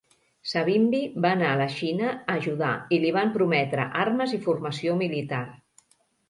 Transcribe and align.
Savimbi 0.51 1.01
va 1.25 1.33
anar 1.37 1.49
a 1.55 1.59
la 1.59 1.67
Xina 1.73 2.07
a 2.13 2.37
ajudar 2.37 2.71
i 2.97 2.99
li 3.05 3.11
van 3.19 3.35
prometre 3.37 3.87
armes 4.05 4.35
i 4.39 4.41
formació 4.49 4.97
militar. 5.05 5.45